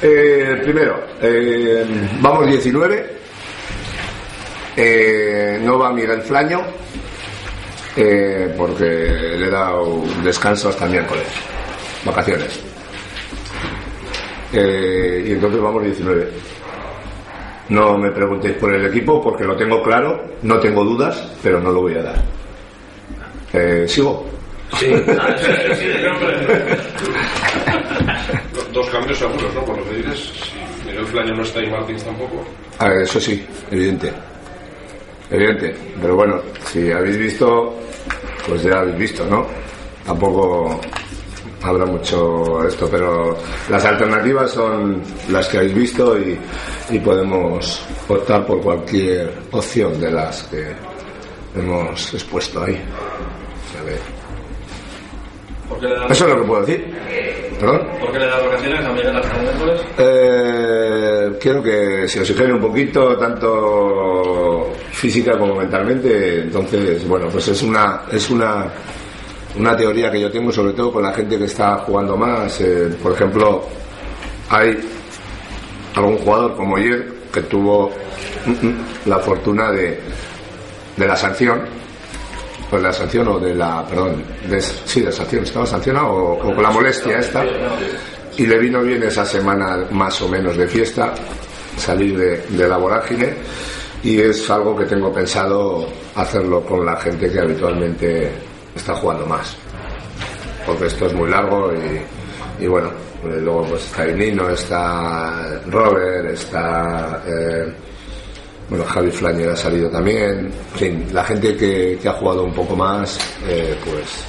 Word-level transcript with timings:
Eh, 0.00 0.60
primero, 0.62 1.02
eh, 1.20 1.84
vamos 2.20 2.46
19. 2.46 3.18
Eh, 4.76 5.58
no 5.60 5.76
va 5.78 5.92
Miguel 5.92 6.22
Flaño 6.22 6.62
eh, 7.96 8.54
porque 8.56 8.84
le 8.84 9.46
he 9.46 9.50
dado 9.50 10.04
descanso 10.22 10.68
hasta 10.68 10.84
el 10.84 10.92
miércoles, 10.92 11.26
vacaciones. 12.04 12.60
Y 14.52 15.32
entonces 15.32 15.60
vamos 15.60 15.82
19. 15.82 16.30
No 17.70 17.98
me 17.98 18.12
preguntéis 18.12 18.54
por 18.54 18.72
el 18.72 18.86
equipo 18.86 19.20
porque 19.22 19.44
lo 19.44 19.56
tengo 19.56 19.82
claro, 19.82 20.36
no 20.42 20.60
tengo 20.60 20.84
dudas, 20.84 21.32
pero 21.42 21.60
no 21.60 21.72
lo 21.72 21.80
voy 21.82 21.96
a 21.96 22.02
dar. 22.02 22.22
Eh, 23.52 23.84
¿Sigo? 23.88 24.26
Sí, 24.78 24.86
Dos 28.72 28.88
cambios 28.90 29.18
seguros, 29.18 29.54
¿no? 29.54 29.64
Por 29.64 29.78
lo 29.78 29.84
que 29.84 29.96
dices, 29.96 30.32
si 30.32 30.86
Miguel 30.88 31.06
Flaño 31.06 31.34
no 31.34 31.42
está 31.42 31.62
y 31.62 31.70
Martins 31.70 32.04
tampoco. 32.04 32.44
Eso 33.02 33.20
sí, 33.20 33.44
evidente. 33.70 34.12
Evidente. 35.30 35.74
Pero 36.00 36.16
bueno, 36.16 36.40
si 36.64 36.90
habéis 36.90 37.18
visto, 37.18 37.74
pues 38.46 38.62
ya 38.62 38.80
habéis 38.80 38.98
visto, 38.98 39.24
¿no? 39.26 39.46
Tampoco 40.04 40.80
habrá 41.62 41.84
mucho 41.84 42.66
esto, 42.66 42.88
pero 42.90 43.36
las 43.68 43.84
alternativas 43.84 44.50
son 44.52 45.02
las 45.30 45.48
que 45.48 45.58
habéis 45.58 45.74
visto 45.74 46.18
y, 46.18 46.38
y 46.90 46.98
podemos 47.00 47.82
optar 48.08 48.46
por 48.46 48.60
cualquier 48.62 49.32
opción 49.50 50.00
de 50.00 50.10
las 50.10 50.42
que 50.44 50.72
hemos 51.56 52.14
expuesto 52.14 52.62
ahí. 52.62 52.80
A 53.78 53.84
ver. 53.84 54.00
¿Por 55.68 55.80
qué 55.80 55.86
le 55.88 55.94
da, 55.96 56.06
Eso 56.06 56.24
es 56.24 56.30
lo 56.30 56.40
que 56.40 56.46
puedo 56.46 56.64
decir. 56.64 57.47
¿Perdón? 57.58 57.88
¿por 58.00 58.12
qué 58.12 58.18
le 58.20 58.26
da 58.26 58.38
vacaciones 58.38 58.84
a 58.86 58.92
Miguel 58.92 59.16
hasta 59.16 59.38
miércoles? 59.38 59.80
Eh, 59.98 61.32
quiero 61.40 61.62
que 61.62 62.06
se 62.06 62.20
oxigene 62.20 62.52
un 62.52 62.60
poquito, 62.60 63.16
tanto 63.16 64.72
física 64.92 65.36
como 65.36 65.56
mentalmente. 65.56 66.42
Entonces, 66.42 67.06
bueno, 67.08 67.26
pues 67.28 67.48
es 67.48 67.62
una, 67.62 68.02
es 68.12 68.30
una, 68.30 68.66
una 69.56 69.76
teoría 69.76 70.10
que 70.10 70.20
yo 70.20 70.30
tengo, 70.30 70.52
sobre 70.52 70.72
todo 70.72 70.92
con 70.92 71.02
la 71.02 71.12
gente 71.12 71.36
que 71.36 71.46
está 71.46 71.78
jugando 71.78 72.16
más. 72.16 72.60
Eh, 72.60 72.94
por 73.02 73.12
ejemplo, 73.12 73.64
hay 74.50 74.78
algún 75.96 76.18
jugador 76.18 76.54
como 76.54 76.76
ayer 76.76 77.08
que 77.32 77.42
tuvo 77.42 77.90
mm, 78.46 78.66
mm, 78.66 78.76
la 79.06 79.18
fortuna 79.18 79.72
de, 79.72 79.98
de 80.96 81.06
la 81.06 81.16
sanción. 81.16 81.62
Pues 82.70 82.82
la 82.82 82.92
sanción 82.92 83.28
o 83.28 83.38
de 83.38 83.54
la, 83.54 83.86
perdón, 83.86 84.22
de, 84.48 84.60
sí, 84.60 85.00
de 85.00 85.10
sanción, 85.10 85.44
estaba 85.44 85.64
sancionado 85.64 86.08
o, 86.08 86.38
con 86.38 86.62
la 86.62 86.70
molestia 86.70 87.18
esta. 87.18 87.44
Y 88.36 88.46
le 88.46 88.58
vino 88.58 88.82
bien 88.82 89.02
esa 89.02 89.24
semana 89.24 89.86
más 89.90 90.20
o 90.22 90.28
menos 90.28 90.56
de 90.56 90.66
fiesta 90.68 91.14
salir 91.76 92.16
de, 92.16 92.38
de 92.56 92.68
la 92.68 92.76
vorágine. 92.76 93.34
Y 94.02 94.20
es 94.20 94.48
algo 94.50 94.76
que 94.76 94.84
tengo 94.84 95.12
pensado 95.12 95.88
hacerlo 96.14 96.62
con 96.62 96.84
la 96.84 96.96
gente 96.96 97.30
que 97.30 97.40
habitualmente 97.40 98.30
está 98.74 98.94
jugando 98.94 99.26
más. 99.26 99.56
Porque 100.66 100.86
esto 100.86 101.06
es 101.06 101.14
muy 101.14 101.28
largo 101.30 101.72
y, 102.60 102.66
bueno 102.66 102.90
eh, 103.24 103.40
luego 103.40 103.64
pues 103.64 103.84
está 103.84 104.06
Inino 104.06 104.50
está 104.50 105.60
Robert 105.66 106.30
está 106.30 107.22
eh, 107.26 107.72
bueno 108.68 108.84
Javi 108.84 109.10
Flañer 109.10 109.50
ha 109.50 109.56
salido 109.56 109.90
también 109.90 110.46
en 110.46 110.78
fin 110.78 111.06
la 111.12 111.24
gente 111.24 111.56
que, 111.56 111.98
que 112.00 112.08
ha 112.08 112.12
jugado 112.12 112.44
un 112.44 112.52
poco 112.52 112.76
más 112.76 113.18
eh, 113.46 113.76
pues 113.84 114.24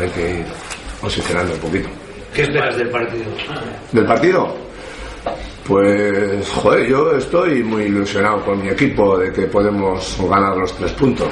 hay 0.00 0.08
que 0.10 0.38
ir 0.40 0.46
oxigenando 1.02 1.54
un 1.54 1.60
poquito 1.60 1.88
¿Qué 2.34 2.42
esperas 2.42 2.76
del 2.76 2.90
partido? 2.90 3.24
¿Del 3.92 4.06
partido? 4.06 4.56
Pues, 5.66 6.48
joder, 6.50 6.88
yo 6.88 7.12
estoy 7.16 7.62
muy 7.62 7.84
ilusionado 7.84 8.44
con 8.44 8.62
mi 8.62 8.68
equipo 8.68 9.18
de 9.18 9.32
que 9.32 9.42
podemos 9.42 10.16
ganar 10.28 10.56
los 10.56 10.72
tres 10.76 10.92
puntos. 10.92 11.28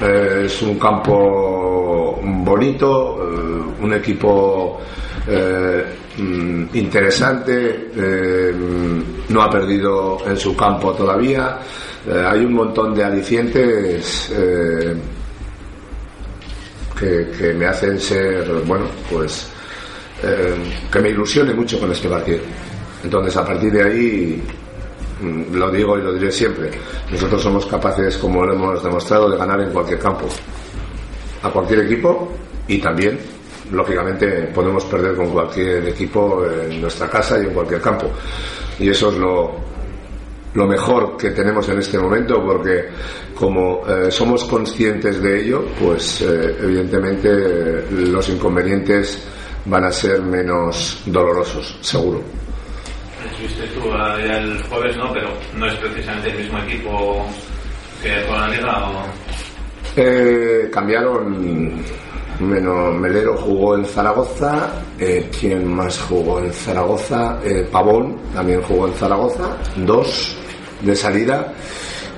Eh, 0.00 0.42
es 0.44 0.62
un 0.62 0.78
campo 0.78 2.20
bonito, 2.22 3.18
eh, 3.22 3.82
un 3.82 3.92
equipo 3.94 4.78
eh, 5.26 5.84
mm, 6.18 6.64
interesante, 6.74 7.90
no 9.28 9.42
ha 9.42 9.50
perdido 9.50 10.18
en 10.26 10.36
su 10.36 10.54
campo 10.54 10.92
todavía. 10.92 11.58
Hay 12.08 12.44
un 12.44 12.52
montón 12.52 12.94
de 12.94 13.04
alicientes 13.04 14.32
que, 16.98 17.30
que 17.36 17.52
me 17.54 17.66
hacen 17.66 17.98
ser, 17.98 18.48
bueno, 18.64 18.84
pues 19.10 19.50
que 20.92 21.00
me 21.00 21.10
ilusione 21.10 21.52
mucho 21.52 21.80
con 21.80 21.90
este 21.90 22.08
partido. 22.08 22.38
Entonces, 23.02 23.36
a 23.36 23.44
partir 23.44 23.72
de 23.72 23.82
ahí, 23.82 24.42
lo 25.22 25.70
digo 25.70 25.98
y 25.98 26.02
lo 26.02 26.12
diré 26.12 26.30
siempre, 26.30 26.70
nosotros 27.10 27.42
somos 27.42 27.66
capaces, 27.66 28.16
como 28.18 28.44
lo 28.44 28.54
hemos 28.54 28.82
demostrado, 28.82 29.30
de 29.30 29.36
ganar 29.36 29.60
en 29.60 29.70
cualquier 29.70 29.98
campo, 29.98 30.26
a 31.42 31.50
cualquier 31.50 31.80
equipo 31.80 32.32
y 32.68 32.78
también, 32.78 33.18
lógicamente, 33.70 34.50
podemos 34.54 34.84
perder 34.84 35.16
con 35.16 35.30
cualquier 35.30 35.88
equipo 35.88 36.44
en 36.46 36.80
nuestra 36.80 37.08
casa 37.08 37.38
y 37.38 37.46
en 37.46 37.54
cualquier 37.54 37.80
campo. 37.80 38.10
Y 38.78 38.90
eso 38.90 39.08
es 39.08 39.16
lo, 39.16 39.52
lo 40.54 40.66
mejor 40.66 41.16
que 41.16 41.30
tenemos 41.30 41.68
en 41.68 41.78
este 41.78 41.98
momento 41.98 42.42
porque 42.44 42.86
como 43.34 43.86
eh, 43.86 44.10
somos 44.10 44.44
conscientes 44.44 45.20
de 45.22 45.42
ello, 45.42 45.64
pues 45.78 46.22
eh, 46.22 46.56
evidentemente 46.62 47.84
los 47.90 48.28
inconvenientes 48.28 49.22
van 49.66 49.84
a 49.84 49.92
ser 49.92 50.22
menos 50.22 51.02
dolorosos, 51.06 51.78
seguro. 51.80 52.22
El 54.18 54.62
jueves, 54.64 54.96
¿no? 54.96 55.12
Pero 55.12 55.28
no 55.56 55.66
es 55.66 55.74
precisamente 55.76 56.30
el 56.30 56.38
mismo 56.38 56.58
equipo 56.58 57.26
que 58.02 58.26
con 58.26 58.40
la 58.40 58.48
liga 58.48 58.88
o... 58.88 59.04
Eh, 59.96 60.68
cambiaron. 60.72 61.74
Menos 62.38 62.94
Melero 62.94 63.34
jugó 63.36 63.76
en 63.76 63.86
Zaragoza. 63.86 64.70
Eh, 64.98 65.30
¿Quién 65.40 65.74
más 65.74 65.98
jugó 66.00 66.38
en 66.40 66.52
Zaragoza? 66.52 67.38
Eh, 67.42 67.66
Pavón 67.70 68.16
también 68.34 68.60
jugó 68.62 68.88
en 68.88 68.94
Zaragoza. 68.94 69.56
Dos 69.76 70.36
de 70.82 70.94
salida. 70.94 71.52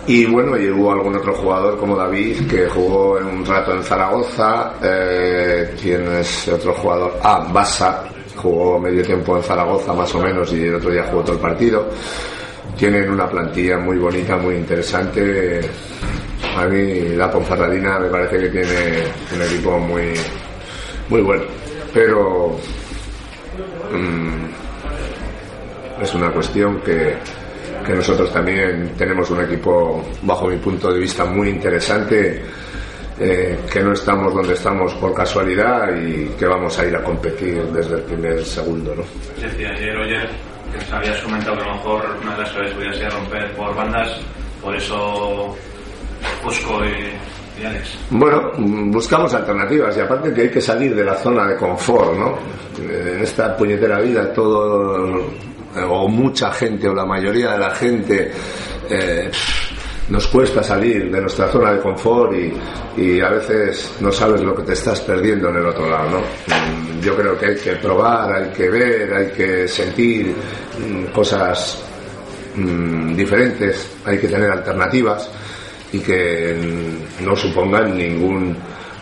Y 0.09 0.25
bueno, 0.27 0.57
y 0.57 0.71
hubo 0.71 0.91
algún 0.91 1.17
otro 1.17 1.35
jugador 1.35 1.79
como 1.79 1.95
David 1.95 2.49
que 2.49 2.67
jugó 2.67 3.19
en 3.19 3.27
un 3.27 3.47
rato 3.47 3.73
en 3.75 3.83
Zaragoza. 3.85 4.73
Eh, 4.83 5.77
¿Quién 5.81 6.11
es 6.17 6.49
otro 6.49 6.73
jugador? 6.75 7.15
Ah, 7.23 7.47
Basa 7.53 8.05
jugó 8.39 8.79
medio 8.79 9.03
tiempo 9.03 9.37
en 9.37 9.43
Zaragoza 9.43 9.93
más 9.93 10.15
o 10.15 10.21
menos 10.21 10.53
y 10.53 10.65
el 10.67 10.77
otro 10.77 10.91
día 10.91 11.05
jugó 11.11 11.23
todo 11.23 11.35
el 11.35 11.41
partido. 11.41 11.89
Tienen 12.77 13.11
una 13.11 13.29
plantilla 13.29 13.79
muy 13.79 13.99
bonita, 13.99 14.37
muy 14.37 14.55
interesante. 14.55 15.61
A 16.57 16.67
mí 16.67 17.09
la 17.17 17.31
Ponferradina 17.31 17.99
me 17.99 18.09
parece 18.09 18.39
que 18.39 18.49
tiene 18.49 19.05
un 19.35 19.43
equipo 19.43 19.79
muy, 19.79 20.13
muy 21.09 21.21
bueno. 21.23 21.45
Pero 21.93 22.57
mm, 23.93 24.45
es 26.03 26.15
una 26.15 26.31
cuestión 26.31 26.81
que, 26.81 27.17
que 27.85 27.93
nosotros 27.95 28.33
también 28.33 28.93
tenemos 28.97 29.31
un 29.31 29.41
equipo, 29.43 30.05
bajo 30.23 30.47
mi 30.47 30.57
punto 30.59 30.93
de 30.93 31.01
vista, 31.01 31.25
muy 31.25 31.49
interesante. 31.49 32.43
Eh, 33.21 33.59
que 33.73 33.81
no 33.83 33.93
estamos 33.93 34.35
donde 34.35 34.55
estamos 34.55 34.95
por 34.95 35.13
casualidad 35.15 35.95
y 35.97 36.29
que 36.39 36.47
vamos 36.47 36.79
a 36.79 36.87
ir 36.87 36.95
a 36.97 37.03
competir 37.03 37.63
desde 37.73 37.97
el 37.97 38.03
primer 38.03 38.45
segundo, 38.45 38.95
¿no? 38.95 39.03
Decía 39.43 39.71
ayer, 39.71 39.97
oye, 39.97 40.21
que 40.73 40.79
os 40.79 40.93
habías 40.93 41.19
comentado 41.23 41.57
que 41.57 41.63
a 41.63 41.67
lo 41.67 41.75
mejor 41.75 42.05
una 42.23 42.33
de 42.37 42.43
las 42.43 42.51
claves 42.53 42.73
podía 42.75 42.93
ser 42.95 43.11
romper 43.13 43.53
por 43.57 43.75
bandas, 43.75 44.21
por 44.63 44.77
eso 44.77 45.57
Fusco 46.43 46.85
y, 46.85 47.61
y 47.63 47.65
Alex. 47.67 47.99
Bueno, 48.11 48.53
buscamos 48.91 49.33
alternativas 49.35 49.97
y 49.97 50.01
aparte 50.01 50.33
que 50.33 50.43
hay 50.43 50.51
que 50.51 50.61
salir 50.61 50.95
de 50.95 51.05
la 51.05 51.15
zona 51.15 51.47
de 51.47 51.57
confort, 51.57 52.15
¿no? 52.17 52.39
Eh, 52.81 53.15
En 53.17 53.23
esta 53.23 53.57
puñetera 53.57 54.01
vida 54.01 54.33
todo, 54.33 55.19
eh, 55.77 55.83
o 55.89 56.09
mucha 56.09 56.53
gente, 56.53 56.89
o 56.89 56.95
la 56.95 57.05
mayoría 57.05 57.53
de 57.53 57.59
la 57.59 57.71
gente, 57.71 58.31
eh, 58.91 59.31
nos 60.11 60.27
cuesta 60.29 60.63
salir 60.63 61.11
de 61.11 61.21
nuestra 61.21 61.49
zona 61.49 61.73
de 61.73 61.81
confort 61.81 62.33
y, 62.97 63.21
a 63.21 63.31
veces 63.31 63.93
no 64.01 64.11
sabes 64.11 64.41
lo 64.41 64.55
que 64.55 64.63
te 64.63 64.73
estás 64.73 65.01
perdiendo 65.01 65.51
en 65.51 65.57
el 65.57 65.67
otro 65.67 65.89
lado, 65.89 66.11
¿no? 66.11 66.19
Mm, 66.19 67.01
yo 67.01 67.15
creo 67.15 67.39
que 67.39 67.47
hay 67.47 67.57
que 67.57 67.73
probar, 67.77 68.33
hay 68.33 68.51
que 68.51 68.69
ver, 68.69 69.15
hay 69.15 69.31
que 69.31 69.69
sentir 69.69 70.35
mm, 70.79 71.13
cosas 71.13 71.81
mm, 72.57 73.15
diferentes, 73.15 73.91
hay 74.05 74.19
que 74.19 74.29
tener 74.29 74.51
alternativas 74.51 75.31
y 75.93 76.01
que 76.01 76.57
no 77.21 77.37
supongan 77.37 77.97
ningún 77.97 78.57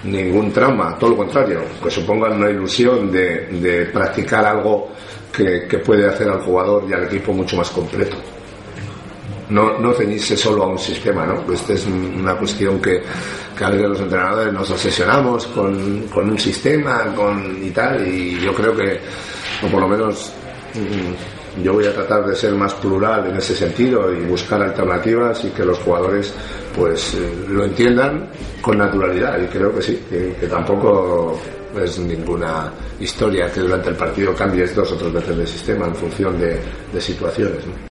ningún 0.04 0.52
trauma, 0.52 0.96
todo 0.98 1.10
lo 1.10 1.16
contrario, 1.16 1.62
que 1.82 1.90
supongan 1.90 2.34
una 2.34 2.50
ilusión 2.50 3.10
de, 3.10 3.88
practicar 3.92 4.44
algo 4.44 4.92
que 5.32 5.78
puede 5.84 6.06
hacer 6.06 6.28
al 6.28 6.42
jugador 6.42 6.84
y 6.88 6.92
al 6.92 7.04
equipo 7.04 7.32
mucho 7.32 7.56
más 7.56 7.70
completo 7.70 8.16
no, 9.50 9.78
no 9.78 9.92
ceñirse 9.92 10.36
solo 10.36 10.64
a 10.64 10.66
un 10.68 10.78
sistema, 10.78 11.26
¿no? 11.26 11.52
Esta 11.52 11.74
es 11.74 11.86
una 11.86 12.36
cuestión 12.36 12.80
que, 12.80 13.02
que 13.56 13.64
a 13.64 13.70
veces 13.70 13.88
los 13.88 14.00
entrenadores 14.00 14.52
nos 14.52 14.70
obsesionamos 14.70 15.46
con, 15.48 16.02
con 16.08 16.30
un 16.30 16.38
sistema 16.38 17.14
con, 17.14 17.58
y 17.62 17.70
tal, 17.70 18.06
y 18.06 18.40
yo 18.40 18.52
creo 18.54 18.76
que, 18.76 19.00
o 19.64 19.68
por 19.68 19.80
lo 19.80 19.88
menos 19.88 20.32
mm, 20.74 21.62
yo 21.62 21.72
voy 21.72 21.86
a 21.86 21.94
tratar 21.94 22.26
de 22.26 22.34
ser 22.34 22.52
más 22.54 22.74
plural 22.74 23.30
en 23.30 23.36
ese 23.36 23.54
sentido 23.54 24.12
y 24.12 24.24
buscar 24.24 24.62
alternativas 24.62 25.44
y 25.44 25.50
que 25.50 25.64
los 25.64 25.78
jugadores 25.78 26.34
pues 26.74 27.14
eh, 27.14 27.46
lo 27.48 27.64
entiendan 27.64 28.28
con 28.60 28.76
naturalidad 28.78 29.40
y 29.40 29.46
creo 29.46 29.74
que 29.74 29.82
sí, 29.82 30.02
que, 30.10 30.46
tampoco 30.46 31.38
es 31.82 31.98
ninguna 31.98 32.70
historia 33.00 33.50
que 33.50 33.60
durante 33.60 33.90
el 33.90 33.96
partido 33.96 34.34
cambies 34.34 34.74
dos 34.74 34.92
o 34.92 34.96
tres 34.96 35.12
veces 35.12 35.36
de 35.36 35.46
sistema 35.46 35.86
en 35.86 35.94
función 35.94 36.38
de, 36.38 36.58
de 36.92 37.00
situaciones. 37.00 37.66
¿no? 37.66 37.72